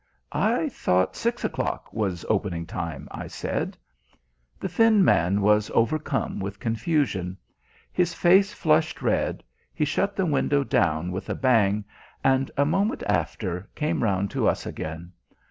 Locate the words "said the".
3.27-4.67